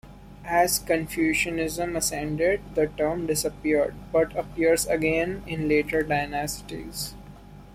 As 0.47 0.79
Confucianism 0.79 1.95
ascended 1.95 2.61
the 2.73 2.87
term 2.87 3.27
disappeared, 3.27 3.93
but 4.11 4.35
appears 4.35 4.87
again 4.87 5.43
in 5.45 5.67
later 5.69 6.01
dynasties. 6.01 7.13